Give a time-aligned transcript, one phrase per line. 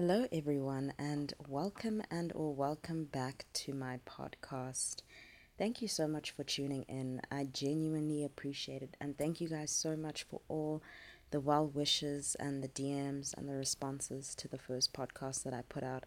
[0.00, 5.02] Hello, everyone, and welcome and or welcome back to my podcast.
[5.58, 7.20] Thank you so much for tuning in.
[7.32, 10.84] I genuinely appreciate it, and thank you guys so much for all
[11.32, 15.62] the well wishes and the DMs and the responses to the first podcast that I
[15.68, 16.04] put out.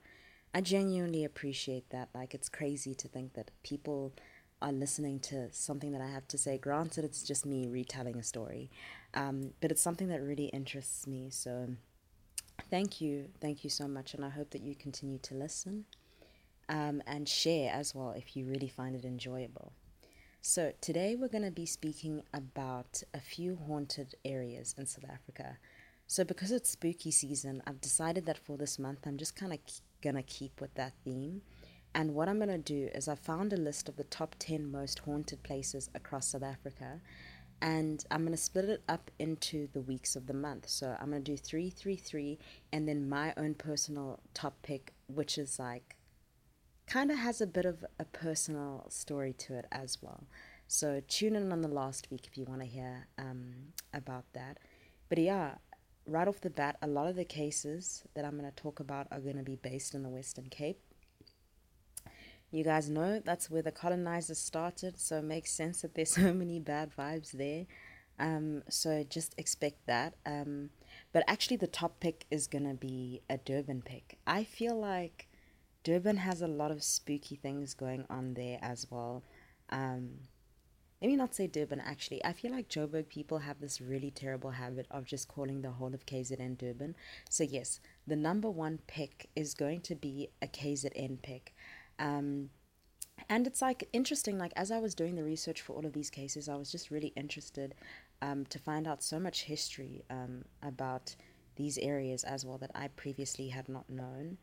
[0.53, 2.07] I genuinely appreciate that.
[2.15, 4.13] Like, it's crazy to think that people
[4.61, 6.57] are listening to something that I have to say.
[6.57, 8.71] Granted, it's just me retelling a story,
[9.13, 11.29] um, but it's something that really interests me.
[11.29, 11.71] So,
[12.71, 13.27] thank you.
[13.39, 14.15] Thank you so much.
[14.15, 15.85] And I hope that you continue to listen
[16.69, 19.73] um, and share as well if you really find it enjoyable.
[20.43, 25.59] So, today we're going to be speaking about a few haunted areas in South Africa.
[26.07, 29.59] So, because it's spooky season, I've decided that for this month I'm just kind of
[30.01, 31.43] going to keep with that theme.
[31.93, 34.71] And what I'm going to do is I found a list of the top 10
[34.71, 37.01] most haunted places across South Africa
[37.61, 40.67] and I'm going to split it up into the weeks of the month.
[40.67, 42.39] So I'm going to do three, three, three,
[42.73, 45.95] and then my own personal top pick, which is like
[46.87, 50.23] kind of has a bit of a personal story to it as well.
[50.67, 53.53] So tune in on the last week if you want to hear um,
[53.93, 54.57] about that.
[55.09, 55.55] But yeah,
[56.05, 59.07] right off the bat, a lot of the cases that I'm going to talk about
[59.11, 60.79] are going to be based in the Western Cape.
[62.51, 66.33] You guys know that's where the colonizers started, so it makes sense that there's so
[66.33, 67.65] many bad vibes there.
[68.19, 70.15] Um, so just expect that.
[70.25, 70.69] Um,
[71.13, 74.17] but actually, the top pick is gonna be a Durban pick.
[74.27, 75.27] I feel like
[75.83, 79.23] Durban has a lot of spooky things going on there as well.
[79.69, 80.19] Um,
[81.01, 82.23] let me not say Durban actually.
[82.23, 85.95] I feel like Joburg people have this really terrible habit of just calling the whole
[85.95, 86.95] of KZN Durban.
[87.27, 91.55] So, yes, the number one pick is going to be a KZN pick.
[92.01, 92.49] Um,
[93.29, 96.09] and it's like interesting, like as I was doing the research for all of these
[96.09, 97.75] cases, I was just really interested
[98.21, 101.15] um, to find out so much history um, about
[101.55, 104.37] these areas as well that I previously had not known.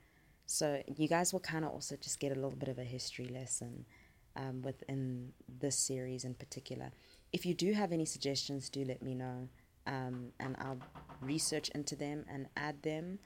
[0.46, 3.28] So you guys will kind of also just get a little bit of a history
[3.28, 3.84] lesson
[4.36, 6.90] um, within this series in particular.
[7.32, 9.48] If you do have any suggestions, do let me know,
[9.86, 10.78] um, and I'll
[11.20, 13.18] research into them and add them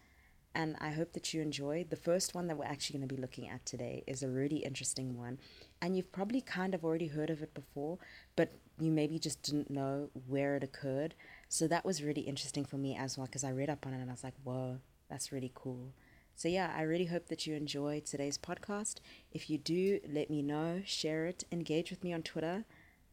[0.54, 1.86] and I hope that you enjoy.
[1.88, 4.58] The first one that we're actually going to be looking at today is a really
[4.58, 5.38] interesting one,
[5.80, 7.98] and you've probably kind of already heard of it before,
[8.36, 11.14] but you maybe just didn't know where it occurred.
[11.48, 14.00] So that was really interesting for me as well because I read up on it
[14.00, 15.92] and I was like, whoa, that's really cool.
[16.34, 18.96] So, yeah, I really hope that you enjoy today's podcast.
[19.30, 22.64] If you do, let me know, share it, engage with me on Twitter.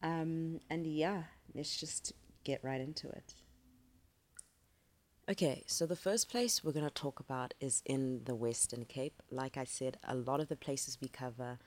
[0.02, 1.24] Um, and yeah,
[1.54, 2.12] let's just
[2.44, 3.34] get right into it.
[5.30, 9.22] Okay, so the first place we're going to talk about is in the Western Cape.
[9.30, 11.60] Like I said, a lot of the places we cover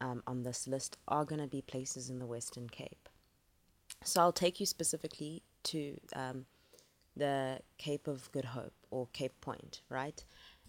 [0.00, 3.10] um, on this list are going to be places in the Western Cape.
[4.02, 6.46] So I'll take you specifically to um,
[7.14, 10.24] the Cape of Good Hope or Cape Point, right?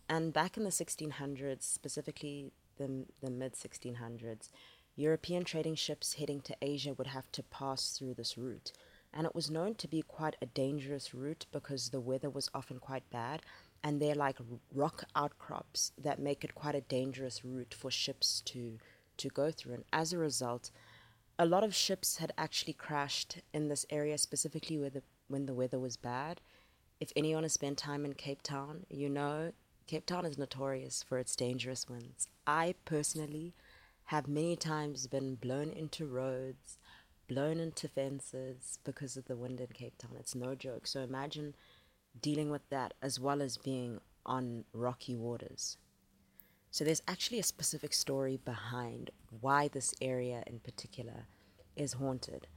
[0.10, 4.50] And back in the 1600s, specifically the, the mid 1600s,
[4.98, 8.74] European trading ships heading to Asia would have to pass through this route
[9.14, 12.80] and it was known to be quite a dangerous route because the weather was often
[12.80, 13.42] quite bad.
[13.84, 14.38] And they're like
[14.74, 18.78] rock outcrops that make it quite a dangerous route for ships to
[19.18, 19.74] to go through.
[19.74, 20.72] And as a result
[21.40, 25.54] a lot of ships had actually crashed in this area specifically where the when the
[25.54, 26.42] weather was bad.
[27.00, 29.52] If anyone has spent time in Cape Town you know
[29.88, 32.30] Cape Town is notorious for its dangerous winds.
[32.46, 33.56] I personally
[34.06, 36.78] have many times been blown into roads
[37.32, 40.12] blown into fences because of the wind in Cape Town.
[40.20, 40.86] It's no joke.
[40.86, 41.56] So imagine
[42.22, 45.78] dealing with that as well as being on rocky waters.
[46.72, 51.28] So there's actually a specific story behind why this area in particular
[51.78, 52.48] is haunted.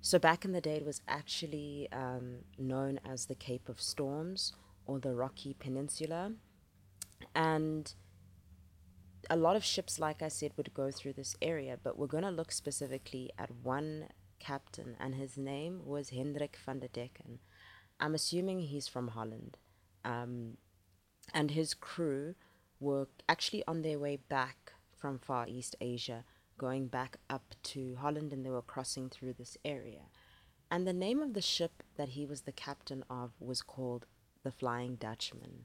[0.00, 4.52] So back in the day, it was actually um, known as the Cape of Storms
[4.86, 6.32] or the Rocky Peninsula.
[7.36, 7.94] And
[9.30, 12.24] a lot of ships, like I said, would go through this area, but we're going
[12.24, 14.06] to look specifically at one
[14.38, 17.38] captain, and his name was Hendrik van der Decken.
[17.98, 19.58] I'm assuming he's from Holland.
[20.04, 20.58] Um,
[21.34, 22.34] and his crew
[22.78, 26.24] were actually on their way back from Far East Asia,
[26.58, 30.10] going back up to Holland, and they were crossing through this area.
[30.70, 34.06] And the name of the ship that he was the captain of was called
[34.42, 35.64] the Flying Dutchman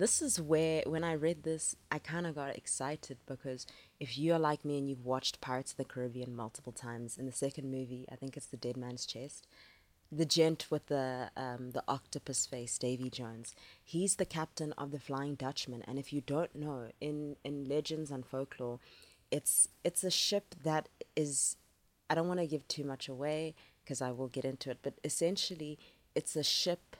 [0.00, 3.66] this is where when I read this, I kind of got excited because
[4.00, 7.32] if you're like me and you've watched Pirates of the Caribbean multiple times, in the
[7.32, 9.46] second movie, I think it's the Dead Man's Chest,
[10.10, 13.54] the gent with the um, the octopus face, Davy Jones,
[13.84, 15.82] he's the captain of the Flying Dutchman.
[15.86, 18.80] And if you don't know, in in legends and folklore,
[19.30, 21.56] it's it's a ship that is.
[22.10, 23.54] I don't want to give too much away
[23.84, 25.78] because I will get into it, but essentially,
[26.14, 26.96] it's a ship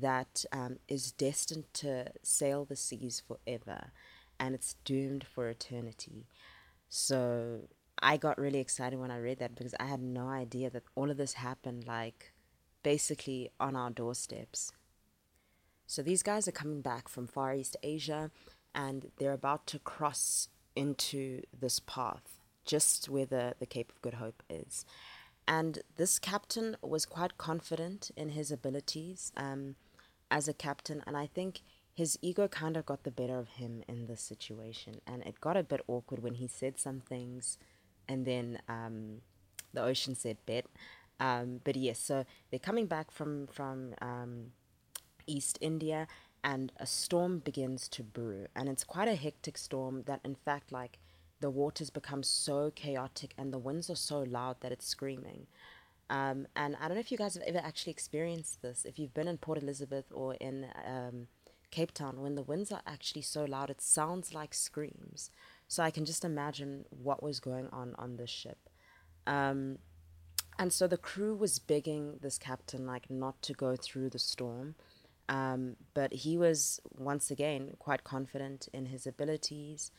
[0.00, 3.92] that um, is destined to sail the seas forever
[4.40, 6.26] and it's doomed for eternity.
[6.88, 7.68] So
[8.02, 11.10] I got really excited when I read that because I had no idea that all
[11.10, 12.32] of this happened like
[12.82, 14.72] basically on our doorsteps.
[15.86, 18.30] So these guys are coming back from Far East Asia
[18.74, 24.14] and they're about to cross into this path just where the, the Cape of Good
[24.14, 24.84] Hope is.
[25.46, 29.76] And this captain was quite confident in his abilities um,
[30.30, 31.62] as a captain, and I think
[31.92, 35.00] his ego kind of got the better of him in this situation.
[35.06, 37.58] And it got a bit awkward when he said some things,
[38.08, 39.20] and then um,
[39.72, 40.66] the ocean said bet.
[41.20, 44.52] Um, but yes, so they're coming back from from um,
[45.26, 46.08] East India,
[46.42, 50.72] and a storm begins to brew, and it's quite a hectic storm that, in fact,
[50.72, 50.98] like
[51.40, 55.46] the waters become so chaotic and the winds are so loud that it's screaming.
[56.10, 58.84] Um, and I don't know if you guys have ever actually experienced this.
[58.84, 61.28] If you've been in Port Elizabeth or in um,
[61.70, 65.30] Cape Town, when the winds are actually so loud, it sounds like screams.
[65.66, 68.68] So I can just imagine what was going on on this ship.
[69.26, 69.78] Um,
[70.58, 74.74] and so the crew was begging this captain like not to go through the storm.
[75.28, 79.90] Um, but he was once again quite confident in his abilities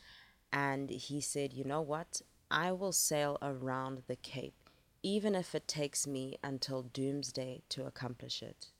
[0.52, 2.22] and he said, You know what?
[2.50, 4.65] I will sail around the Cape,
[5.06, 8.72] even if it takes me until doomsday to accomplish it.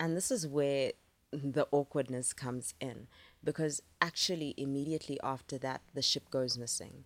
[0.00, 0.94] And this is where
[1.32, 3.06] the awkwardness comes in
[3.44, 7.04] because actually, immediately after that, the ship goes missing.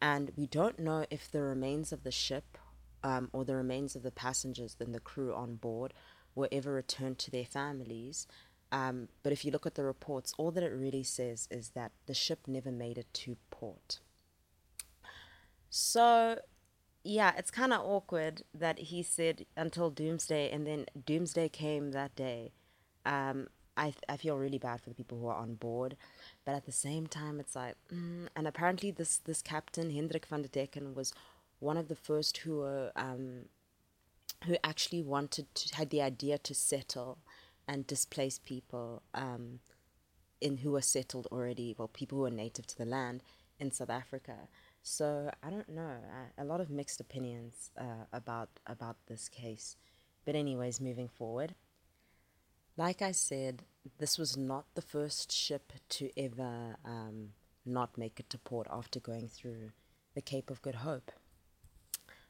[0.00, 2.58] And we don't know if the remains of the ship
[3.02, 5.92] um, or the remains of the passengers and the crew on board
[6.36, 8.28] were ever returned to their families.
[8.70, 11.90] Um, but if you look at the reports, all that it really says is that
[12.06, 13.98] the ship never made it to port.
[15.70, 16.38] So,
[17.04, 22.16] yeah, it's kind of awkward that he said until doomsday, and then doomsday came that
[22.16, 22.52] day.
[23.04, 25.96] Um, I, I feel really bad for the people who are on board,
[26.44, 30.42] but at the same time, it's like, mm, and apparently this this captain Hendrik van
[30.42, 31.12] der Decken was
[31.58, 33.46] one of the first who were um,
[34.46, 37.18] who actually wanted to had the idea to settle
[37.68, 39.60] and displaced people um,
[40.40, 43.22] in who were settled already, well, people who are native to the land
[43.58, 44.48] in South Africa.
[44.84, 45.96] So I don't know.
[46.38, 49.76] I, a lot of mixed opinions uh, about about this case.
[50.26, 51.54] But anyways, moving forward.
[52.76, 53.62] Like I said,
[53.98, 57.30] this was not the first ship to ever um,
[57.64, 59.70] not make it to port after going through
[60.14, 61.12] the Cape of Good Hope.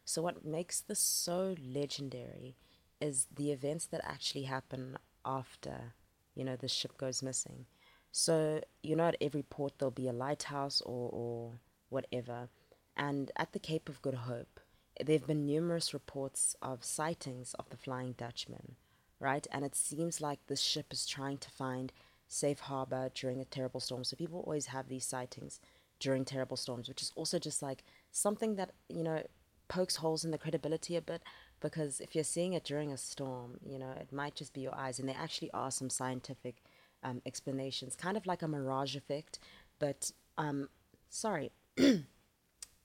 [0.05, 2.57] So what makes this so legendary
[3.01, 5.95] is the events that actually happen after,
[6.35, 7.67] you know, the ship goes missing.
[8.13, 11.53] So, you know, at every port there'll be a lighthouse or, or
[11.95, 12.49] whatever.
[12.97, 14.61] And at the Cape of Good Hope,
[15.03, 18.77] there have been numerous reports of sightings of the Flying Dutchman,
[19.19, 19.47] right?
[19.51, 21.93] And it seems like this ship is trying to find
[22.29, 24.05] safe harbor during a terrible storm.
[24.05, 25.61] So people always have these sightings
[25.99, 27.83] during terrible storms, which is also just like
[28.13, 29.23] something that, you know,
[29.69, 31.23] pokes holes in the credibility a bit
[31.61, 34.75] because if you're seeing it during a storm, you know, it might just be your
[34.75, 34.99] eyes.
[34.99, 36.63] And there actually are some scientific
[37.03, 39.39] um, explanations, kind of like a mirage effect,
[39.79, 40.69] but um,
[41.09, 42.05] sorry, kind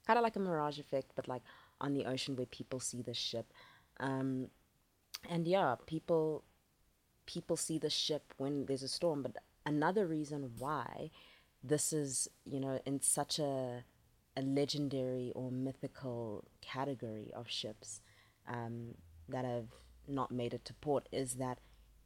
[0.08, 1.44] of like a mirage effect, but like
[1.82, 3.54] on the ocean where people see the ship.
[4.00, 4.48] Um,
[5.30, 6.44] and yeah, people
[7.26, 9.22] people see the ship when there's a storm.
[9.22, 11.12] But another reason why
[11.64, 13.84] this is, you know, in such a
[14.38, 18.02] a legendary or mythical category of ships
[18.48, 18.96] um,
[19.28, 19.68] that have
[20.08, 21.60] not made it to port is that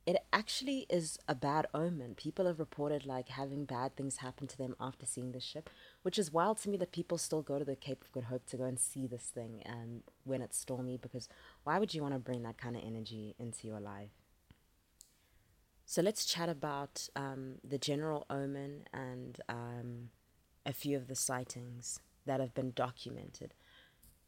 [0.06, 2.16] it actually is a bad omen.
[2.16, 5.70] People have reported like having bad things happen to them after seeing the ship,
[6.02, 8.46] which is wild to me that people still go to the Cape of Good Hope
[8.48, 10.98] to go and see this thing um, when it's stormy.
[10.98, 11.30] Because
[11.64, 14.10] why would you want to bring that kind of energy into your life?
[15.86, 20.10] So let's chat about um, the general omen and um,
[20.66, 23.54] a few of the sightings that have been documented.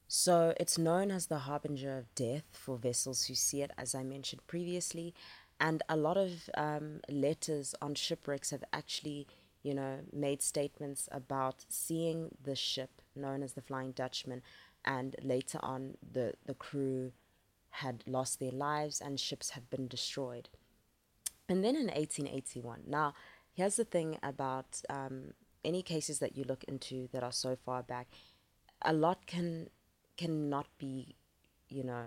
[0.08, 4.04] So it's known as the harbinger of death for vessels who see it, as I
[4.04, 5.16] mentioned previously.
[5.60, 9.28] And a lot of um, letters on shipwrecks have actually,
[9.64, 14.42] you know, made statements about seeing the ship known as the Flying Dutchman,
[14.84, 17.14] and later on the, the crew
[17.70, 20.50] had lost their lives and ships have been destroyed.
[21.50, 23.14] And then in 1881, now
[23.54, 25.34] here's the thing about um,
[25.64, 28.08] any cases that you look into that are so far back,
[28.82, 29.70] a lot can
[30.18, 31.16] cannot be,
[31.68, 32.06] you know,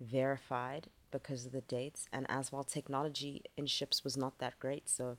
[0.00, 2.06] verified because of the dates.
[2.12, 4.88] And as well, technology in ships was not that great.
[4.88, 5.16] So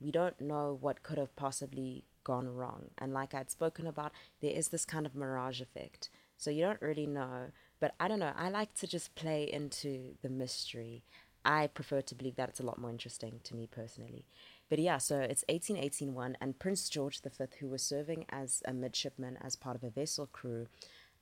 [0.00, 2.90] we don't know what could have possibly gone wrong.
[2.98, 6.08] And like I'd spoken about, there is this kind of mirage effect.
[6.36, 7.52] So you don't really know.
[7.80, 8.32] But I don't know.
[8.36, 11.04] I like to just play into the mystery.
[11.44, 14.24] I prefer to believe that it's a lot more interesting to me personally.
[14.70, 19.38] But yeah, so it's 1818 and Prince George V, who was serving as a midshipman
[19.42, 20.68] as part of a vessel crew,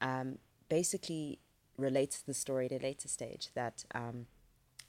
[0.00, 0.38] um,
[0.68, 1.40] basically
[1.76, 4.26] relates the story at a later stage that um,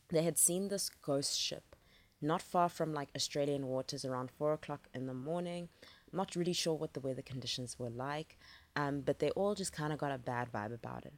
[0.09, 1.75] they had seen this ghost ship
[2.23, 5.67] not far from like Australian waters around four o'clock in the morning.
[6.11, 8.37] I'm not really sure what the weather conditions were like,
[8.75, 11.13] um, but they all just kind of got a bad vibe about it.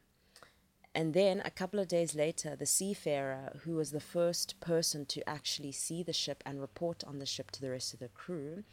[0.94, 5.28] And then a couple of days later, the seafarer, who was the first person to
[5.28, 8.64] actually see the ship and report on the ship to the rest of the crew,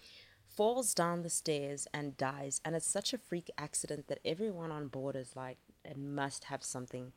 [0.55, 2.61] falls down the stairs and dies.
[2.63, 6.63] And it's such a freak accident that everyone on board is like, it must have
[6.63, 7.11] something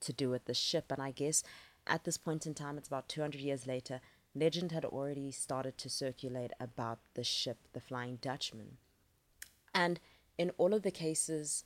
[0.00, 0.86] to do with the ship.
[0.90, 1.42] And I guess
[1.86, 4.00] at this point in time, it's about 200 years later,
[4.34, 8.78] legend had already started to circulate about the ship, the Flying Dutchman.
[9.74, 10.00] And
[10.38, 11.64] in all of the cases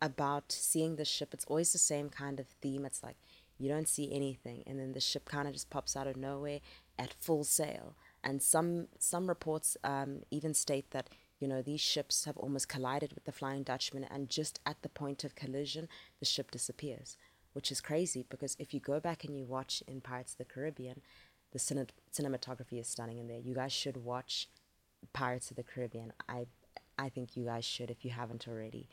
[0.00, 2.84] about seeing the ship, it's always the same kind of theme.
[2.84, 3.16] It's like
[3.58, 6.60] you don't see anything, and then the ship kind of just pops out of nowhere
[6.98, 7.94] at full sail.
[8.24, 11.10] And some some reports um, even state that
[11.40, 14.88] you know these ships have almost collided with the Flying Dutchman, and just at the
[14.88, 15.88] point of collision,
[16.20, 17.16] the ship disappears,
[17.52, 20.44] which is crazy because if you go back and you watch in Pirates of the
[20.44, 21.00] Caribbean,
[21.52, 23.40] the cine- cinematography is stunning in there.
[23.40, 24.48] You guys should watch
[25.12, 26.12] Pirates of the Caribbean.
[26.28, 26.46] I
[26.98, 28.88] I think you guys should if you haven't already.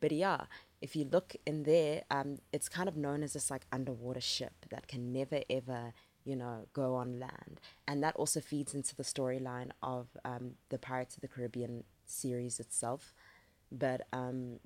[0.00, 0.42] But yeah,
[0.82, 4.66] if you look in there, um, it's kind of known as this like underwater ship
[4.70, 7.60] that can never ever, you know, go on land.
[7.86, 12.60] And that also feeds into the storyline of um, the Pirates of the Caribbean series
[12.60, 13.14] itself.
[13.70, 14.60] But um,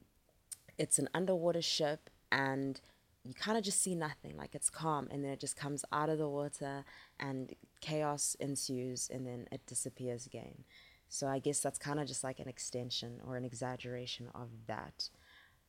[0.79, 2.81] it's an underwater ship and
[3.25, 6.09] you kind of just see nothing like it's calm and then it just comes out
[6.09, 6.85] of the water
[7.19, 10.65] and chaos ensues and then it disappears again
[11.09, 15.11] so i guess that's kind of just like an extension or an exaggeration of that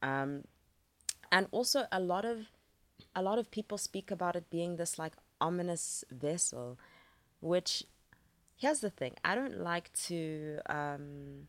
[0.01, 0.43] um,
[1.31, 2.46] and also a lot of
[3.15, 6.77] a lot of people speak about it being this like ominous vessel,
[7.39, 7.84] which
[8.55, 11.48] here's the thing I don't like to um,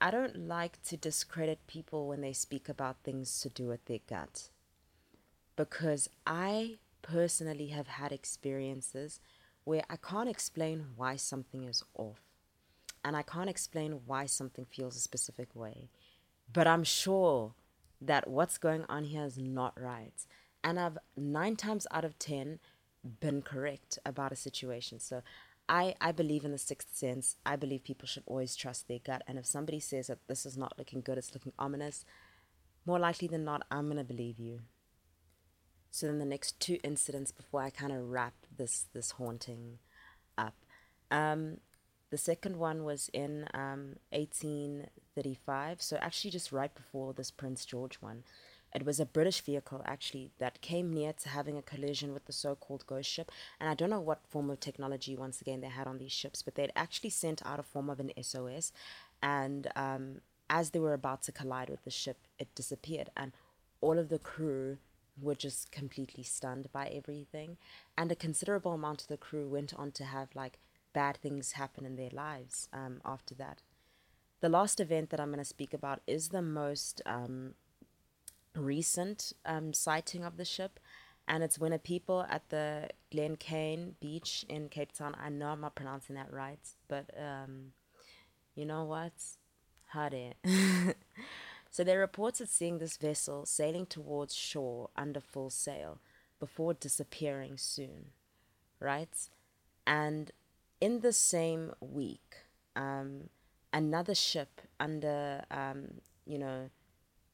[0.00, 3.98] I don't like to discredit people when they speak about things to do with their
[4.08, 4.48] gut.
[5.56, 9.20] Because I personally have had experiences
[9.64, 12.20] where I can't explain why something is off.
[13.04, 15.90] And I can't explain why something feels a specific way.
[16.50, 17.52] But I'm sure
[18.00, 20.14] that what's going on here is not right.
[20.64, 22.58] And I've nine times out of 10
[23.02, 25.00] been correct about a situation.
[25.00, 25.22] So
[25.68, 27.36] I, I believe in the sixth sense.
[27.46, 29.22] I believe people should always trust their gut.
[29.26, 32.04] And if somebody says that this is not looking good, it's looking ominous,
[32.84, 34.60] more likely than not, I'm going to believe you.
[35.90, 39.78] So then the next two incidents before I kind of wrap this, this haunting
[40.38, 40.54] up.
[41.10, 41.58] Um,
[42.10, 47.96] the second one was in um, 1835, so actually just right before this Prince George
[47.96, 48.24] one.
[48.72, 52.32] It was a British vehicle actually that came near to having a collision with the
[52.32, 53.32] so called ghost ship.
[53.58, 56.42] And I don't know what form of technology, once again, they had on these ships,
[56.42, 58.72] but they'd actually sent out a form of an SOS.
[59.22, 63.10] And um, as they were about to collide with the ship, it disappeared.
[63.16, 63.32] And
[63.80, 64.78] all of the crew
[65.20, 67.56] were just completely stunned by everything.
[67.98, 70.58] And a considerable amount of the crew went on to have like
[70.92, 73.62] bad things happen in their lives um, after that.
[74.40, 77.54] The last event that I'm going to speak about is the most um,
[78.54, 80.80] recent um, sighting of the ship,
[81.28, 85.14] and it's when a people at the Glencairn beach in Cape Town.
[85.22, 87.72] I know I'm not pronouncing that right, but um,
[88.54, 89.12] you know what?
[89.92, 90.34] Hade.
[91.70, 95.98] so they reported seeing this vessel sailing towards shore under full sail
[96.38, 98.06] before disappearing soon,
[98.80, 99.28] right?
[99.86, 100.32] And
[100.80, 102.36] in the same week,
[102.74, 103.28] um,
[103.72, 106.70] another ship under, um, you know,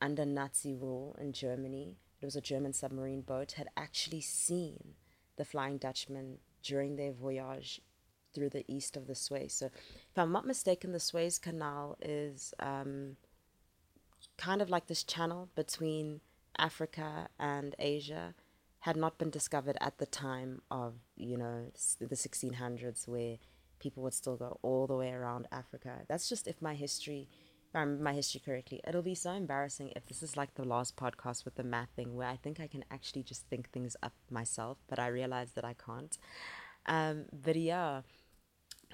[0.00, 4.94] under Nazi rule in Germany, it was a German submarine boat, had actually seen
[5.36, 7.80] the Flying Dutchman during their voyage
[8.34, 9.54] through the east of the Suez.
[9.54, 13.16] So, if I'm not mistaken, the Suez Canal is um,
[14.36, 16.20] kind of like this channel between
[16.58, 18.34] Africa and Asia
[18.80, 21.66] had not been discovered at the time of you know
[21.98, 23.36] the 1600s where
[23.78, 26.02] people would still go all the way around Africa.
[26.08, 27.28] That's just if my history,
[27.76, 28.80] I remember my history correctly.
[28.87, 32.16] It'll be so embarrassing if this is like the last podcast with the math thing
[32.16, 35.64] where I think I can actually just think things up myself, but I realize that
[35.64, 36.16] I can't.
[36.87, 38.02] Um, but yeah,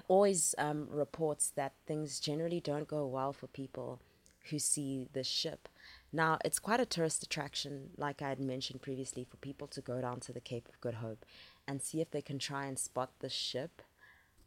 [0.07, 4.01] always um, reports that things generally don't go well for people
[4.49, 5.69] who see the ship.
[6.11, 10.01] Now, it's quite a tourist attraction, like I had mentioned previously, for people to go
[10.01, 11.25] down to the Cape of Good Hope
[11.67, 13.81] and see if they can try and spot the ship.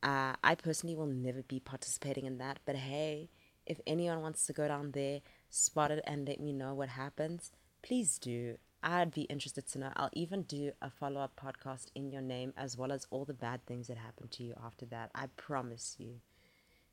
[0.02, 3.30] Uh, I personally will never be participating in that, but hey,
[3.66, 5.20] if anyone wants to go down there,
[5.50, 8.56] spot it, and let me know what happens, please do.
[8.82, 9.92] I'd be interested to know.
[9.96, 13.34] I'll even do a follow up podcast in your name as well as all the
[13.34, 15.10] bad things that happened to you after that.
[15.14, 16.20] I promise you.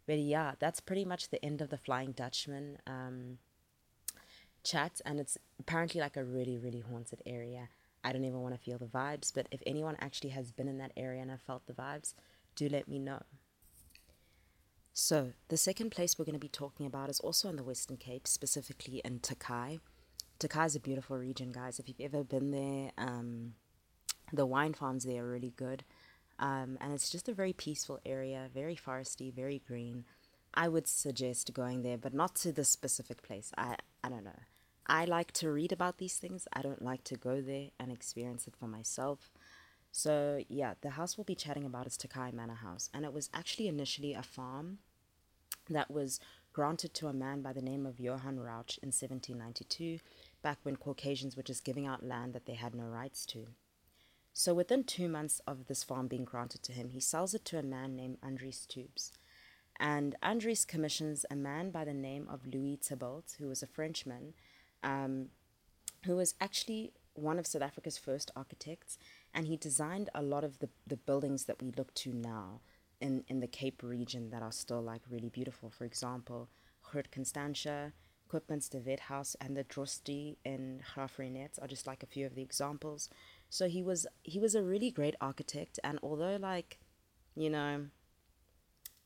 [0.08, 3.38] But yeah, that's pretty much the end of the Flying Dutchman um,
[4.64, 5.02] chat.
[5.06, 7.70] And it's apparently like a really, really haunted area.
[8.04, 9.32] I don't even want to feel the vibes.
[9.34, 12.16] But if anyone actually has been in that area and have felt the vibes,
[12.56, 13.22] do let me know.
[14.96, 17.98] So, the second place we're going to be talking about is also in the Western
[17.98, 19.80] Cape, specifically in Tokai.
[20.38, 21.80] Tokai is a beautiful region, guys.
[21.80, 23.56] If you've ever been there, um,
[24.32, 25.84] the wine farms there are really good.
[26.38, 30.06] Um, and it's just a very peaceful area, very foresty, very green.
[30.54, 33.52] I would suggest going there, but not to this specific place.
[33.58, 34.42] I, I don't know.
[34.86, 36.48] I like to read about these things.
[36.54, 39.32] I don't like to go there and experience it for myself.
[39.96, 42.90] So, yeah, the house we'll be chatting about is Tokai Manor House.
[42.96, 44.80] And it was actually initially a farm
[45.70, 46.20] that was
[46.52, 50.00] granted to a man by the name of Johann Rauch in 1792,
[50.42, 53.46] back when Caucasians were just giving out land that they had no rights to.
[54.34, 57.60] So, within two months of this farm being granted to him, he sells it to
[57.60, 59.12] a man named Andries Teubes.
[59.80, 64.34] And Andries commissions a man by the name of Louis Thibault, who was a Frenchman,
[64.84, 65.28] um,
[66.06, 68.98] who was actually one of South Africa's first architects,
[69.34, 72.62] and he designed a lot of the, the buildings that we look to now
[73.02, 75.70] in, in the Cape region that are still like really beautiful.
[75.70, 76.50] For example,
[76.84, 77.94] Groot Constantia,
[78.30, 82.42] Koopmans de Wethuis, and the Drostdy in Graaff-Reinet are just like a few of the
[82.42, 83.10] examples.
[83.50, 86.80] So he was he was a really great architect, and although like,
[87.36, 87.88] you know,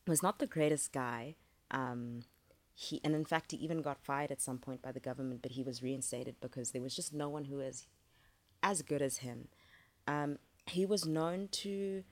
[0.07, 1.36] was not the greatest guy.
[1.72, 2.22] Um,
[2.74, 5.51] he and in fact he even got fired at some point by the government, but
[5.51, 7.88] he was reinstated because there was just no one who was
[8.62, 9.48] as good as him.
[10.07, 12.03] Um, he was known to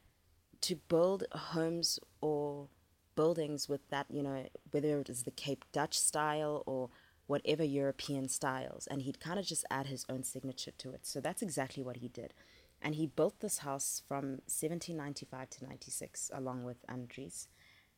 [0.62, 2.70] to build homes or
[3.16, 6.90] buildings with that, you know, whether it is the Cape Dutch style or
[7.28, 11.06] whatever European styles, and he'd kind of just add his own signature to it.
[11.06, 12.34] So that's exactly what he did.
[12.82, 17.48] And he built this house from 1795 to 96 along with Andries.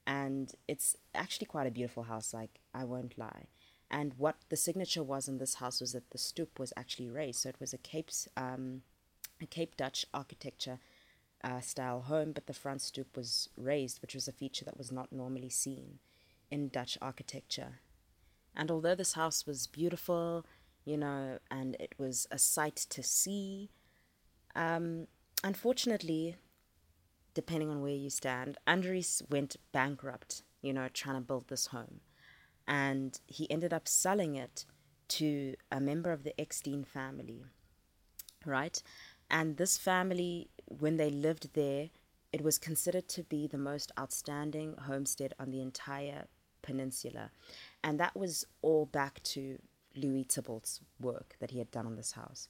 [0.06, 3.48] And it's actually quite a beautiful house, like, I won't lie.
[3.92, 7.42] And what the signature was in this house was that the stoop was actually raised.
[7.42, 8.84] So it was a Cape, um,
[9.42, 10.80] a Cape Dutch architecture
[11.44, 14.92] uh, style home, but the front stoop was raised, which was a feature that was
[14.92, 16.00] not normally seen
[16.50, 17.80] in Dutch architecture.
[18.56, 20.46] And although this house was beautiful,
[20.84, 23.70] you know, and it was a sight to see,
[24.56, 25.08] um,
[25.44, 26.38] unfortunately,
[27.34, 32.00] depending on where you stand, Andries went bankrupt, you know, trying to build this home.
[32.68, 34.66] And he ended up selling it
[35.10, 37.46] to a member of the Eckstein family,
[38.46, 38.82] right?
[39.30, 41.90] And this family, when they lived there,
[42.32, 46.28] it was considered to be the most outstanding homestead on the entire
[46.62, 47.32] peninsula.
[47.84, 49.60] And that was all back to
[49.96, 52.50] Louis Thibault's work that he had done on this house.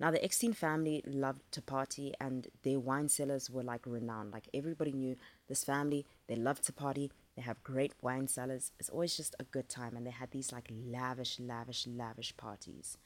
[0.00, 4.32] Now, the Eckstein family loved to party, and their wine cellars were like renowned.
[4.32, 5.16] Like everybody knew
[5.48, 8.72] this family, they loved to party, they have great wine cellars.
[8.80, 12.98] It's always just a good time, and they had these like lavish, lavish, lavish parties.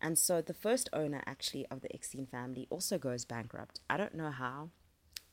[0.00, 3.80] And so the first owner, actually, of the Eckstein family also goes bankrupt.
[3.88, 4.70] I don't know how.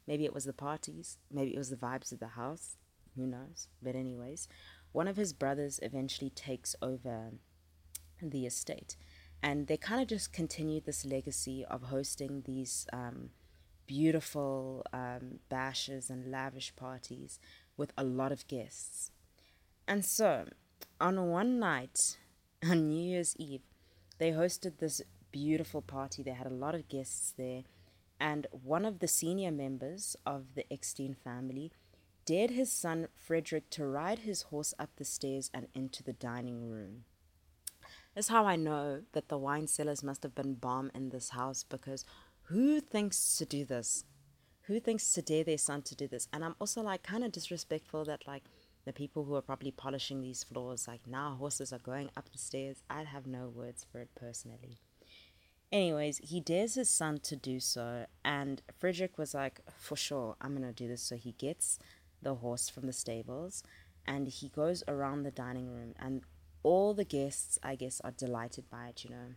[0.08, 2.78] Maybe it was the parties, maybe it was the vibes of the house.
[3.16, 3.68] Who knows?
[3.82, 4.48] But, anyways,
[4.92, 7.32] one of his brothers eventually takes over
[8.22, 8.96] the estate.
[9.42, 13.30] And they kind of just continued this legacy of hosting these um,
[13.86, 17.40] beautiful um, bashes and lavish parties
[17.76, 19.12] with a lot of guests.
[19.88, 20.46] And so,
[21.00, 22.18] on one night,
[22.64, 23.62] on New Year's Eve,
[24.18, 26.24] they hosted this beautiful party.
[26.24, 27.64] They had a lot of guests there.
[28.20, 31.72] And one of the senior members of the Eckstein family
[32.26, 36.70] dared his son Frederick to ride his horse up the stairs and into the dining
[36.70, 37.04] room.
[38.16, 41.64] That's how I know that the wine cellars must have been bomb in this house
[41.64, 42.06] because
[42.44, 44.06] who thinks to do this?
[44.68, 46.28] Who thinks to dare their son to do this?
[46.32, 48.44] And I'm also like kind of disrespectful that like
[48.86, 52.38] the people who are probably polishing these floors, like now horses are going up the
[52.38, 52.84] stairs.
[52.90, 54.80] I'd have no words for it personally.
[55.72, 60.54] Anyways, he dares his son to do so, and Frederick was like, For sure, I'm
[60.54, 61.02] gonna do this.
[61.02, 61.80] So he gets
[62.22, 63.64] the horse from the stables
[64.06, 66.22] and he goes around the dining room, and
[66.62, 69.36] all the guests, I guess, are delighted by it, you know,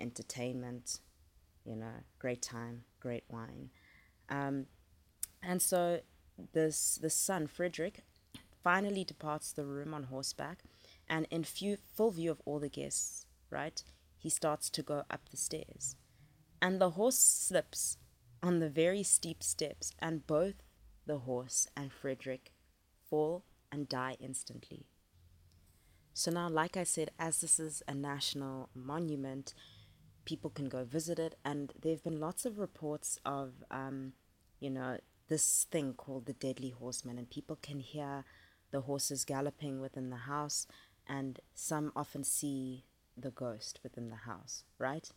[0.00, 1.00] entertainment,
[1.64, 3.70] you know, great time, great wine.
[4.28, 4.66] Um,
[5.42, 6.00] and so
[6.52, 8.04] this the son, Frederick,
[8.64, 10.64] finally departs the room on horseback,
[11.08, 13.84] and in few, full view of all the guests, right,
[14.18, 15.96] he starts to go up the stairs.
[16.60, 17.98] And the horse slips
[18.42, 20.54] on the very steep steps, and both
[21.06, 22.50] the horse and Frederick
[23.08, 24.86] fall and die instantly.
[26.14, 29.52] So, now, like I said, as this is a national monument,
[30.24, 31.34] people can go visit it.
[31.44, 34.12] And there have been lots of reports of, um,
[34.60, 34.98] you know,
[35.28, 38.24] this thing called the deadly horseman, and people can hear
[38.74, 40.66] the horses galloping within the house,
[41.06, 42.84] and some often see
[43.16, 45.12] the ghost within the house, right?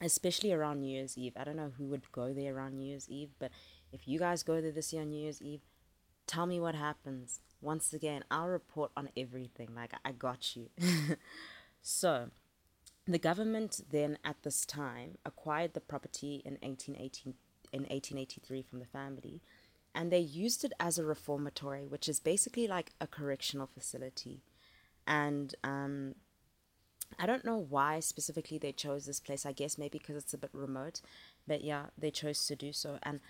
[0.00, 1.32] Especially around New Year's Eve.
[1.36, 3.50] I don't know who would go there around New Year's Eve, but
[3.92, 5.62] if you guys go there this year on New Year's Eve,
[6.28, 7.40] tell me what happens.
[7.60, 9.70] Once again, I'll report on everything.
[9.74, 10.68] Like, I got you.
[11.82, 12.30] so,
[13.04, 17.34] the government then at this time acquired the property in 1818
[17.72, 19.40] in 1883 from the family
[19.94, 24.42] and they used it as a reformatory which is basically like a correctional facility.
[25.06, 26.14] And um,
[27.18, 29.46] i don't know why specifically they chose this place.
[29.46, 31.00] I guess maybe because it's a bit remote
[31.46, 32.98] but yeah they chose to do so.
[33.02, 33.20] And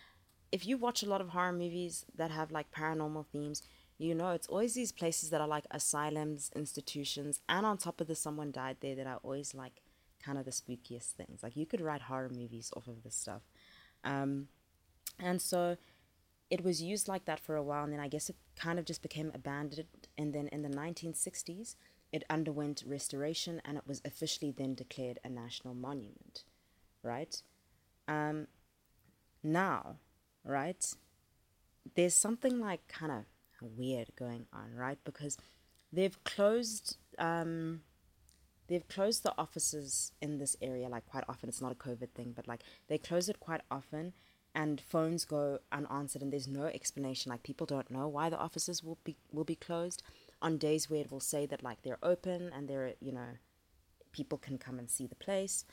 [0.53, 3.63] if you watch a lot of horror movies that have like paranormal themes
[3.99, 8.09] you know it's always these places that are like asylums institutions and on top of
[8.09, 9.81] this someone died there that are always like
[10.25, 11.43] kind of the spookiest things.
[11.43, 13.43] Like you could write horror movies off of this stuff.
[14.03, 14.49] Um,
[15.19, 15.77] and so
[16.51, 18.85] it was used like that for a while and then i guess it kind of
[18.85, 21.77] just became abandoned and then in the 1960s
[22.13, 26.45] it underwent restoration and it was officially then declared a national monument
[27.03, 27.43] right
[28.07, 28.47] um,
[29.43, 29.97] now
[30.45, 30.95] right
[31.95, 33.25] there's something like kind of
[33.77, 34.99] weird going on, right?
[35.05, 35.37] Because
[35.93, 37.83] they've closed um,
[38.69, 41.49] they've closed the offices in this area like quite often.
[41.49, 44.13] It's not a COVID thing, but like they close it quite often
[44.55, 47.31] and phones go unanswered and there's no explanation.
[47.31, 50.03] Like people don't know why the offices will be will be closed
[50.41, 53.39] on days where it will say that like they're open and they're you know
[54.13, 55.65] people can come and see the place.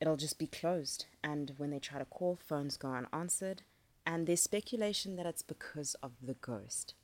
[0.00, 3.62] It'll just be closed and when they try to call, phones go unanswered
[4.06, 6.94] and there's speculation that it's because of the ghost.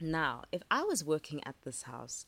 [0.00, 2.26] Now, if I was working at this house,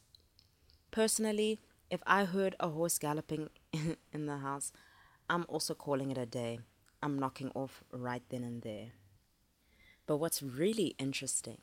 [0.91, 3.51] personally, if I heard a horse galloping
[4.13, 4.73] in the house,
[5.29, 6.61] I'm also calling it a day.
[7.03, 8.93] I'm knocking off right then and there.
[10.07, 11.59] But what's really interesting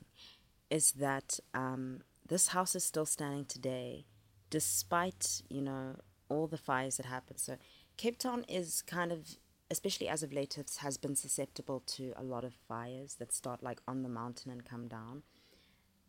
[0.69, 4.05] is that um, this house is still standing today,
[4.49, 5.95] despite you know
[6.29, 7.39] all the fires that happened.
[7.39, 7.57] So
[7.97, 9.37] Cape Town is kind of
[9.71, 13.81] especially as of late, has been susceptible to a lot of fires that start like
[13.87, 15.23] on the mountain and come down.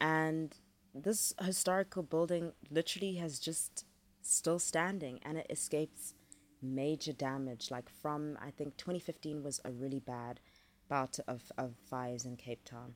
[0.01, 0.55] And
[0.95, 3.85] this historical building literally has just
[4.21, 6.15] still standing and it escapes
[6.75, 7.71] major damage.
[7.71, 10.41] Like from, I think 2015 was a really bad
[10.89, 12.95] bout of, of fires in Cape Town.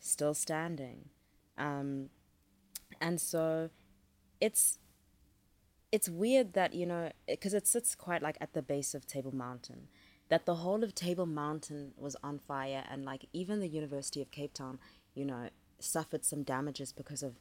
[0.00, 1.10] Still standing.
[1.58, 2.10] Um,
[3.00, 3.70] and so
[4.40, 4.78] it's
[5.90, 9.34] it's weird that you know because it sits quite like at the base of table
[9.34, 9.88] mountain
[10.32, 14.30] that the whole of Table Mountain was on fire, and like even the University of
[14.30, 14.78] Cape Town,
[15.14, 17.34] you know, suffered some damages because of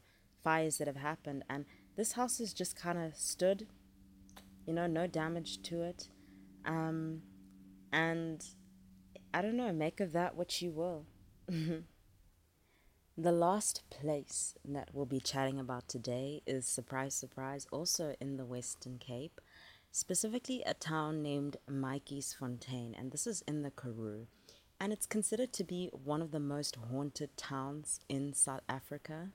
[0.43, 1.45] fires that have happened.
[1.49, 1.63] And
[1.95, 3.65] this house has just kind of stood,
[4.71, 6.07] you know, no damage to it.
[6.63, 7.23] Um,
[7.91, 8.41] and
[9.33, 11.05] I don't know, make of that what you will.
[11.49, 11.83] the
[13.33, 18.97] last place that we'll be chatting about today is, surprise, surprise, also in the Western
[18.97, 19.41] Cape
[19.91, 24.27] specifically a town named Matjiesfontein, and this is in the Karoo.
[24.79, 29.31] And it's considered to be one of the most haunted towns in South Africa.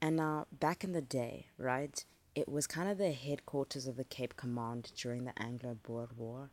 [0.00, 2.02] And now, back in the day, right,
[2.34, 6.50] it was kind of the headquarters of the Cape Command during the Anglo Boer War.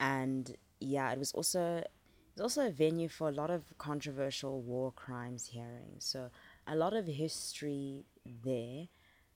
[0.00, 4.60] And yeah, it was also it was also a venue for a lot of controversial
[4.62, 6.04] war crimes hearings.
[6.04, 6.30] So
[6.66, 8.04] a lot of history
[8.44, 8.88] there.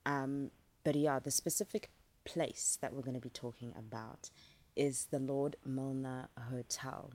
[0.07, 0.51] Um,
[0.83, 1.91] but yeah, the specific
[2.25, 4.31] place that we're going to be talking about
[4.75, 7.13] is the Lord Milner Hotel.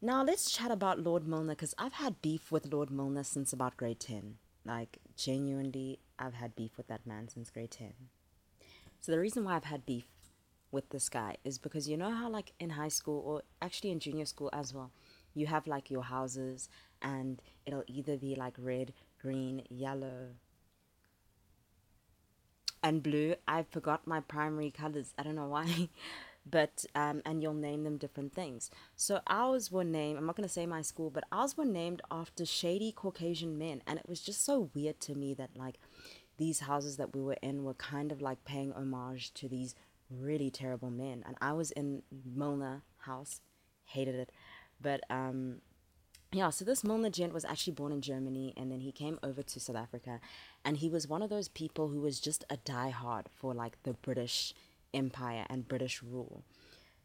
[0.00, 3.76] Now, let's chat about Lord Milner because I've had beef with Lord Milner since about
[3.76, 4.36] grade 10.
[4.64, 7.92] Like, genuinely, I've had beef with that man since grade 10.
[9.00, 10.06] So, the reason why I've had beef
[10.70, 14.00] with this guy is because you know how, like, in high school or actually in
[14.00, 14.90] junior school as well,
[15.34, 16.68] you have like your houses
[17.00, 20.30] and it'll either be like red, green, yellow,
[22.82, 23.34] and blue.
[23.46, 25.12] I forgot my primary colors.
[25.18, 25.88] I don't know why.
[26.50, 28.70] but um, and you'll name them different things.
[28.96, 30.18] So ours were named.
[30.18, 33.98] I'm not gonna say my school, but ours were named after shady Caucasian men, and
[33.98, 35.78] it was just so weird to me that like
[36.38, 39.74] these houses that we were in were kind of like paying homage to these
[40.10, 41.24] really terrible men.
[41.26, 43.40] And I was in Milner House,
[43.84, 44.30] hated it,
[44.80, 45.60] but um,
[46.32, 49.42] yeah, so this Milner gent was actually born in Germany and then he came over
[49.42, 50.20] to South Africa
[50.62, 53.94] and he was one of those people who was just a diehard for like the
[53.94, 54.52] British
[54.92, 56.44] Empire and British rule.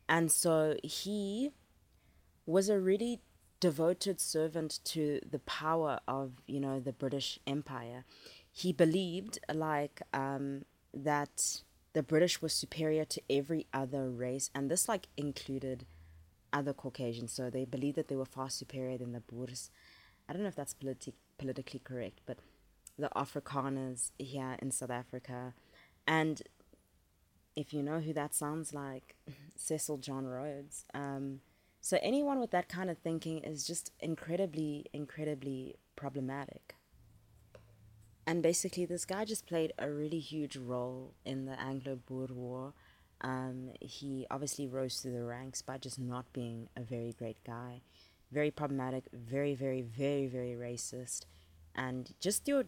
[0.07, 1.51] And so he
[2.45, 3.21] was a really
[3.59, 8.03] devoted servant to the power of, you know, the British Empire.
[8.51, 11.61] He believed like um, that
[11.93, 15.85] the British were superior to every other race, and this like included
[16.51, 17.31] other Caucasians.
[17.31, 19.71] So they believed that they were far superior than the Boers.
[20.27, 22.39] I don't know if that's politi- politically correct, but
[22.97, 25.53] the Afrikaners here in South Africa,
[26.05, 26.41] and
[27.55, 29.15] if you know who that sounds like,
[29.55, 30.85] Cecil John Rhodes.
[30.93, 31.41] Um,
[31.81, 36.75] so anyone with that kind of thinking is just incredibly, incredibly problematic.
[38.25, 42.73] And basically, this guy just played a really huge role in the Anglo Boer War.
[43.19, 47.81] Um, he obviously rose through the ranks by just not being a very great guy.
[48.31, 51.25] Very problematic, very, very, very, very racist.
[51.75, 52.63] And just your,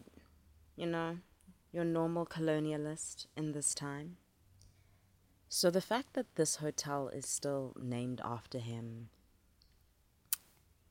[0.76, 1.18] you know,
[1.72, 4.18] your normal colonialist in this time.
[5.48, 9.08] So the fact that this hotel is still named after him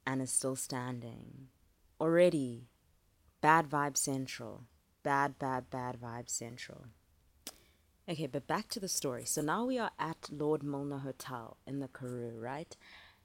[0.07, 1.47] and is still standing,
[1.99, 2.67] already
[3.41, 4.63] bad vibe central.
[5.03, 6.85] Bad, bad, bad vibe central.
[8.09, 9.25] Okay, but back to the story.
[9.25, 12.75] So now we are at Lord Milner Hotel in the Karoo, right?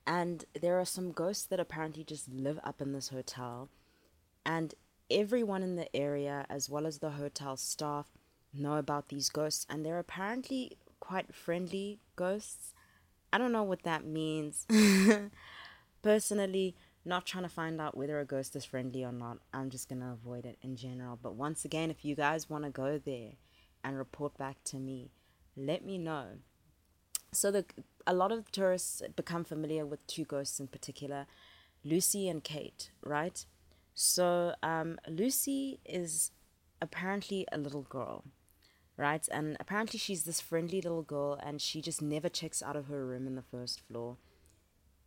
[0.06, 3.68] And there are some ghosts that apparently just live up in this hotel.
[4.44, 4.74] And
[5.10, 8.08] everyone in the area, as well as the hotel staff,
[8.52, 9.66] know about these ghosts.
[9.70, 12.74] And they're apparently quite friendly ghosts.
[13.32, 14.66] I don't know what that means.
[16.02, 19.38] Personally, not trying to find out whether a ghost is friendly or not.
[19.52, 21.18] I'm just going to avoid it in general.
[21.20, 23.32] But once again, if you guys want to go there
[23.82, 25.10] and report back to me,
[25.56, 26.26] let me know.
[27.32, 27.64] So the
[28.06, 31.26] a lot of tourists become familiar with two ghosts in particular,
[31.84, 33.44] Lucy and Kate, right?
[33.94, 36.32] So um, Lucy is
[36.80, 38.24] apparently a little girl
[39.00, 39.26] right?
[39.32, 43.06] And apparently she's this friendly little girl and she just never checks out of her
[43.06, 44.18] room in the first floor.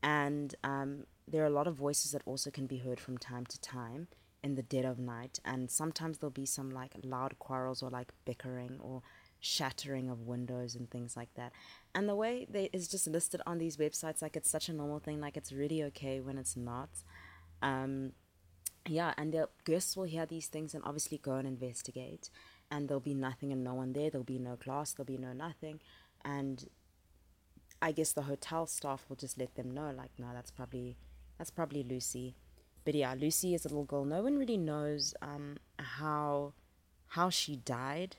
[0.01, 3.45] And um, there are a lot of voices that also can be heard from time
[3.45, 4.07] to time
[4.43, 5.39] in the dead of night.
[5.45, 9.03] And sometimes there'll be some like loud quarrels or like bickering or
[9.39, 11.53] shattering of windows and things like that.
[11.93, 14.99] And the way they is just listed on these websites, like it's such a normal
[14.99, 16.89] thing, like it's really okay when it's not.
[17.61, 18.13] Um,
[18.87, 22.29] yeah, and the guests will hear these things and obviously go and investigate
[22.73, 24.09] and there'll be nothing and no one there.
[24.09, 25.79] There'll be no glass, there'll be no nothing.
[26.25, 26.67] And
[27.81, 30.97] I guess the hotel staff will just let them know, like, no, that's probably
[31.37, 32.35] that's probably Lucy.
[32.83, 34.05] But yeah, Lucy is a little girl.
[34.05, 36.53] No one really knows um, how
[37.09, 38.15] how she died.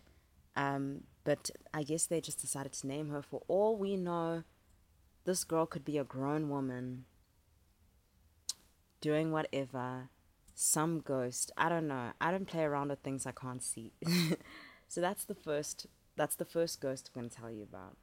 [0.55, 3.23] Um, but I guess they just decided to name her.
[3.23, 4.45] For all we know,
[5.25, 7.07] this girl could be a grown woman
[9.01, 10.11] doing whatever
[10.55, 11.51] some ghost.
[11.57, 12.13] I don't know.
[12.21, 13.93] I don't play around with things I can't see.
[14.89, 15.87] so that's the first
[16.17, 17.97] that's the first ghost I'm going to tell you about.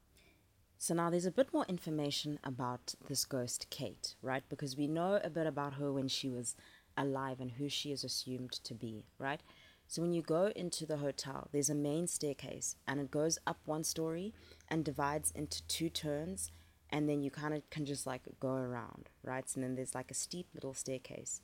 [0.78, 4.44] So now there's a bit more information about this ghost Kate, right?
[4.50, 6.56] Because we know a bit about her when she was
[6.98, 9.42] alive and who she is assumed to be, right?
[9.88, 13.60] So when you go into the hotel, there's a main staircase and it goes up
[13.66, 14.34] one story
[14.68, 16.52] and divides into two turns
[16.90, 19.46] and then you kind of can just like go around, right?
[19.56, 21.42] And then there's like a steep little staircase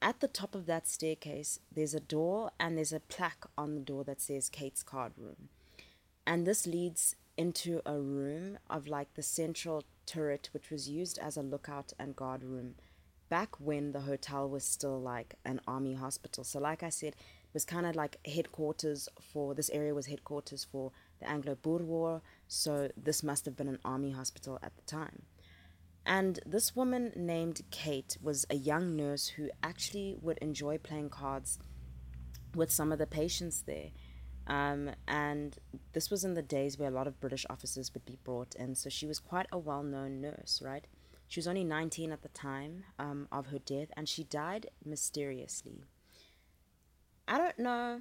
[0.00, 3.80] at the top of that staircase, there's a door and there's a plaque on the
[3.80, 5.48] door that says Kate's Card Room.
[6.26, 11.36] And this leads into a room of like the central turret, which was used as
[11.36, 12.74] a lookout and guard room
[13.28, 16.44] back when the hotel was still like an army hospital.
[16.44, 20.64] So, like I said, it was kind of like headquarters for this area was headquarters
[20.64, 22.22] for the Anglo Boer War.
[22.46, 25.22] So, this must have been an army hospital at the time.
[26.08, 31.58] And this woman named Kate was a young nurse who actually would enjoy playing cards
[32.54, 33.90] with some of the patients there.
[34.46, 35.58] Um, and
[35.92, 38.74] this was in the days where a lot of British officers would be brought in.
[38.74, 40.86] So she was quite a well known nurse, right?
[41.28, 45.84] She was only 19 at the time um, of her death, and she died mysteriously.
[47.28, 48.00] I don't know.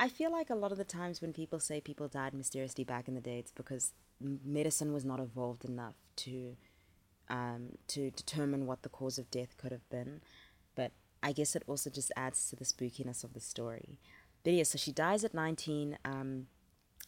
[0.00, 3.06] I feel like a lot of the times when people say people died mysteriously back
[3.06, 6.56] in the day, it's because medicine was not evolved enough to
[7.32, 10.20] um, to determine what the cause of death could have been.
[10.76, 10.92] But
[11.22, 13.98] I guess it also just adds to the spookiness of the story.
[14.44, 16.46] But yeah, so she dies at 19 um,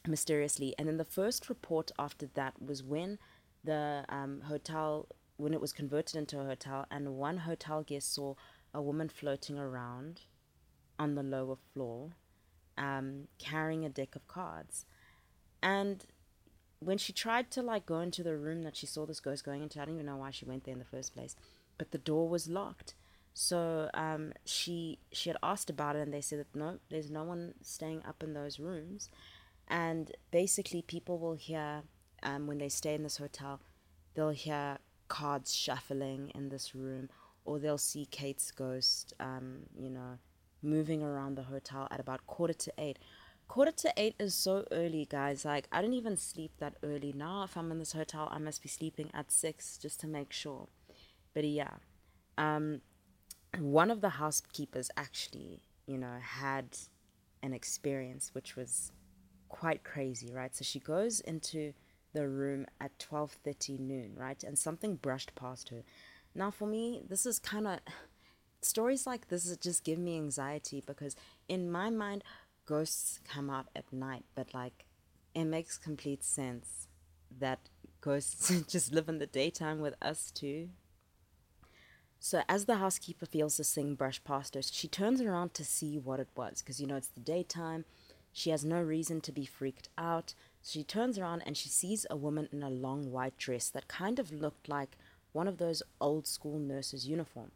[0.06, 0.74] mysteriously.
[0.78, 3.18] And then the first report after that was when
[3.62, 8.34] the um, hotel, when it was converted into a hotel, and one hotel guest saw
[8.72, 10.22] a woman floating around
[10.98, 12.12] on the lower floor
[12.78, 14.86] um, carrying a deck of cards.
[15.62, 16.04] And
[16.84, 19.62] when she tried to like go into the room that she saw this ghost going
[19.62, 21.36] into, I don't even know why she went there in the first place,
[21.78, 22.94] but the door was locked.
[23.32, 27.24] So um, she she had asked about it, and they said that no, there's no
[27.24, 29.10] one staying up in those rooms,
[29.66, 31.82] and basically people will hear
[32.22, 33.60] um, when they stay in this hotel,
[34.14, 37.08] they'll hear cards shuffling in this room,
[37.44, 40.18] or they'll see Kate's ghost, um, you know,
[40.62, 42.98] moving around the hotel at about quarter to eight,
[43.48, 45.44] quarter to eight is so early, guys.
[45.44, 47.12] Like, I don't even sleep that early.
[47.16, 50.32] Now, if I'm in this hotel, I must be sleeping at six just to make
[50.32, 50.68] sure.
[51.34, 51.74] But yeah,
[52.38, 52.80] um,
[53.58, 56.76] one of the housekeepers actually, you know, had
[57.42, 58.92] an experience which was
[59.48, 60.54] quite crazy, right?
[60.54, 61.72] So she goes into
[62.12, 64.42] the room at 12:30 noon, right?
[64.42, 65.82] And something brushed past her.
[66.34, 67.80] Now for me, this is kind of
[68.62, 71.14] stories like this just give me anxiety because
[71.48, 72.24] in my mind
[72.66, 74.84] ghosts come out at night, but like
[75.34, 76.88] it makes complete sense
[77.38, 77.68] that
[78.00, 80.68] ghosts just live in the daytime with us too.
[82.20, 85.98] So as the housekeeper feels this thing brush past her, she turns around to see
[85.98, 87.84] what it was because you know it's the daytime.
[88.32, 90.34] She has no reason to be freaked out.
[90.62, 94.18] She turns around and she sees a woman in a long white dress that kind
[94.18, 94.96] of looked like
[95.32, 97.50] one of those old school nurses' uniform.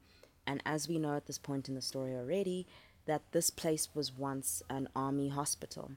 [0.47, 2.66] And as we know at this point in the story already,
[3.09, 5.92] that this place was once an army hospital.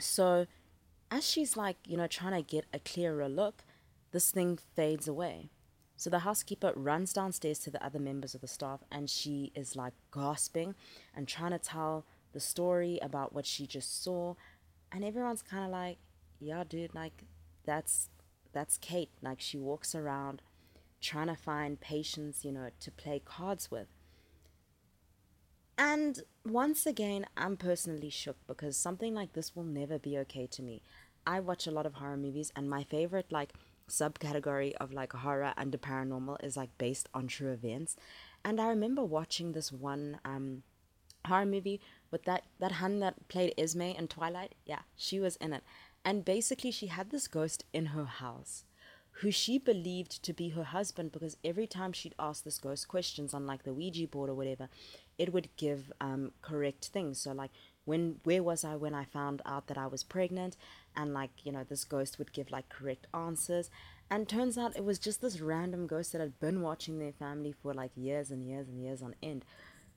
[0.00, 0.46] So
[1.10, 3.62] as she's like, you know, trying to get a clearer look,
[4.12, 5.50] this thing fades away.
[5.94, 9.76] So the housekeeper runs downstairs to the other members of the staff and she is
[9.76, 10.74] like gasping
[11.14, 14.34] and trying to tell the story about what she just saw.
[14.90, 15.98] And everyone's kind of like,
[16.40, 17.24] yeah, dude, like
[17.66, 18.08] that's
[18.54, 19.10] that's Kate.
[19.20, 20.40] Like she walks around
[21.02, 23.88] trying to find patients, you know, to play cards with.
[25.78, 30.62] And once again, I'm personally shook because something like this will never be okay to
[30.62, 30.82] me.
[31.26, 33.52] I watch a lot of horror movies, and my favorite, like,
[33.88, 37.96] subcategory of like horror and the paranormal is like based on true events.
[38.44, 40.62] And I remember watching this one um,
[41.26, 44.54] horror movie with that that hun that played Esme in Twilight.
[44.64, 45.62] Yeah, she was in it.
[46.04, 48.64] And basically, she had this ghost in her house
[49.20, 53.32] who she believed to be her husband because every time she'd ask this ghost questions
[53.32, 54.68] on like the Ouija board or whatever,
[55.18, 57.20] it would give um, correct things.
[57.20, 57.50] So like
[57.84, 60.56] when where was I when I found out that I was pregnant,
[60.96, 63.70] and like you know this ghost would give like correct answers,
[64.10, 67.52] and turns out it was just this random ghost that had been watching their family
[67.52, 69.44] for like years and years and years on end.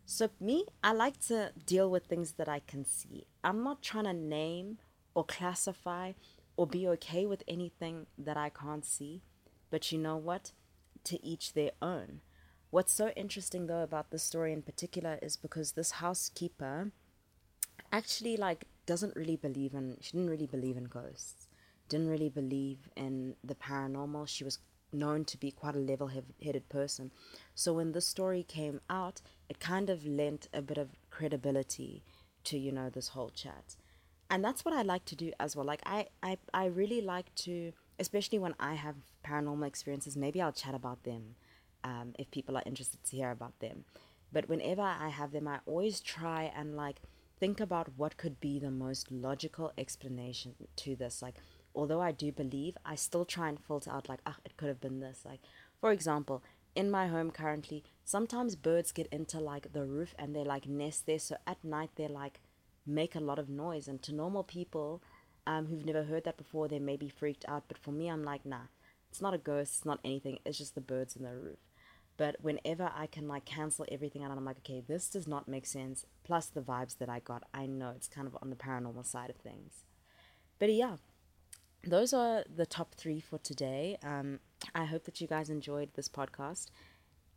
[0.05, 3.25] So me, I like to deal with things that I can see.
[3.43, 4.79] I'm not trying to name
[5.13, 6.13] or classify
[6.57, 9.21] or be okay with anything that I can't see.
[9.69, 10.51] But you know what?
[11.05, 12.21] To each their own.
[12.71, 16.91] What's so interesting though about this story in particular is because this housekeeper
[17.91, 21.47] actually like doesn't really believe in she didn't really believe in ghosts.
[21.87, 24.27] Didn't really believe in the paranormal.
[24.27, 24.59] She was
[24.91, 26.11] known to be quite a level
[26.43, 27.11] headed person.
[27.55, 32.03] So when this story came out, it kind of lent a bit of credibility
[32.45, 33.75] to, you know, this whole chat
[34.29, 35.65] and that's what I like to do as well.
[35.65, 40.15] Like I, I, I really like to, especially when I have paranormal experiences.
[40.15, 41.35] Maybe I'll chat about them,
[41.83, 43.85] um, if people are interested to hear about them.
[44.31, 47.01] But whenever I have them, I always try and like
[47.39, 51.21] think about what could be the most logical explanation to this.
[51.21, 51.35] Like,
[51.73, 54.81] although I do believe, I still try and filter out like, ah, it could have
[54.81, 55.23] been this.
[55.25, 55.39] Like,
[55.79, 56.43] for example,
[56.75, 61.05] in my home currently, sometimes birds get into like the roof and they like nest
[61.05, 61.19] there.
[61.19, 62.39] So at night they're like
[62.85, 63.87] make a lot of noise.
[63.87, 65.01] And to normal people
[65.47, 67.63] um, who've never heard that before, they may be freaked out.
[67.67, 68.67] But for me, I'm like, nah,
[69.09, 71.59] it's not a ghost, it's not anything, it's just the birds in the roof.
[72.19, 75.65] But whenever I can like cancel everything out, I'm like, okay, this does not make
[75.65, 76.05] sense.
[76.25, 79.29] Plus the vibes that I got, I know it's kind of on the paranormal side
[79.29, 79.85] of things.
[80.59, 80.97] But yeah,
[81.81, 83.97] those are the top three for today.
[84.03, 84.39] Um,
[84.75, 86.71] I hope that you guys enjoyed this podcast.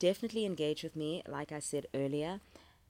[0.01, 2.41] Definitely engage with me, like I said earlier.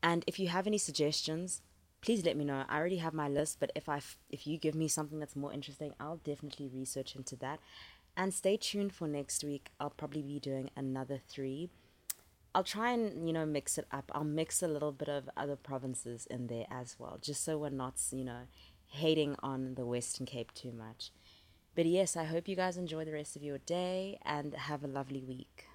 [0.03, 1.61] And if you have any suggestions,
[2.01, 2.65] please let me know.
[2.71, 4.01] I already have my list, but if I
[4.31, 7.61] if you give me something that's more interesting, I'll definitely research into that.
[8.17, 9.69] And stay tuned for next week.
[9.79, 11.69] I'll probably be doing another 3.
[12.55, 14.11] I'll try and, you know, mix it up.
[14.15, 17.71] I'll mix a little bit of other provinces in there as well, just so we're
[17.71, 18.43] not, you know,
[18.89, 21.11] hating on the Western Cape too much.
[21.75, 24.89] But yes, I hope you guys enjoy the rest of your day and have a
[24.89, 25.69] lovely week.